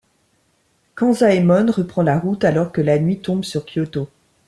Kanzaemon 0.95 1.69
reprend 1.71 2.01
la 2.01 2.17
route 2.17 2.43
alors 2.43 2.71
que 2.71 2.81
la 2.81 2.97
nuit 2.97 3.19
tombe 3.19 3.43
sur 3.43 3.67
Kyoto. 3.67 4.09